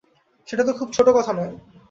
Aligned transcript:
সেটা 0.47 0.63
তো 0.63 0.71
খুব 0.73 0.87
ছোটো 0.93 1.11
কথা 1.13 1.31
নয়। 1.33 1.53